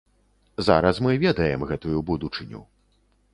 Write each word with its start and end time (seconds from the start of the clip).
Зараз 0.69 1.01
мы 1.07 1.11
ведаем 1.25 1.67
гэтую 1.73 1.97
будучыню. 2.09 2.65